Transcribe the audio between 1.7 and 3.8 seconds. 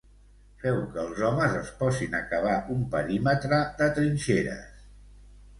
posin a cavar un perímetre